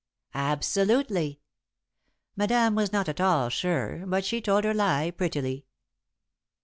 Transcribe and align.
"Absolutely." 0.33 1.41
Madame 2.35 2.73
was 2.73 2.91
not 2.91 3.07
at 3.07 3.21
all 3.21 3.49
sure, 3.49 4.03
but 4.07 4.25
she 4.25 4.41
told 4.41 4.63
her 4.63 4.73
lie 4.73 5.11
prettily. 5.11 5.67